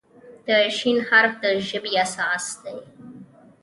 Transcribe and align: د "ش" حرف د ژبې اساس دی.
د 0.45 0.47
"ش" 0.77 0.79
حرف 1.07 1.33
د 1.43 1.43
ژبې 1.69 1.91
اساس 2.05 2.45
دی. 2.63 2.77